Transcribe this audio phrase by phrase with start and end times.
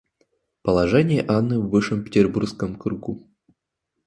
[0.63, 3.29] Положение Анны в высшем Петербургском кругу.